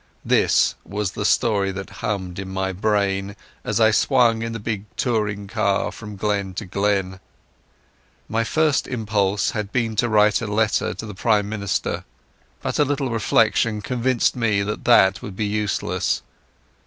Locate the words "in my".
2.39-2.71